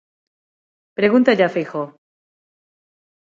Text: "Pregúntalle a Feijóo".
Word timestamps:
"Pregúntalle 0.97 1.43
a 1.47 1.53
Feijóo". 1.55 1.85